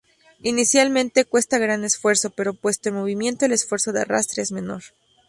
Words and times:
Inicialmente, 0.41 1.25
cuesta 1.25 1.59
gran 1.59 1.83
esfuerzo, 1.83 2.31
pero 2.31 2.55
puesto 2.55 2.89
en 2.89 2.95
movimiento, 2.95 3.45
el 3.45 3.51
esfuerzo 3.51 3.93
de 3.93 4.01
arrastre 4.01 4.41
es 4.41 4.51
menor. 4.51 4.81